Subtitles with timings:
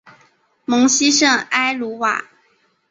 [0.65, 2.25] 蒙希圣埃卢瓦。